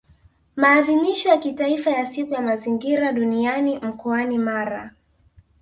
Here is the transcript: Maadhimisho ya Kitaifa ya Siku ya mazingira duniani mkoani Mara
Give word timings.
Maadhimisho 0.55 1.29
ya 1.29 1.37
Kitaifa 1.37 1.89
ya 1.91 2.05
Siku 2.05 2.33
ya 2.33 2.41
mazingira 2.41 3.13
duniani 3.13 3.79
mkoani 3.79 4.37
Mara 4.37 4.93